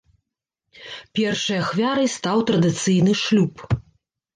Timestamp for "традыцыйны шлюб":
2.51-3.53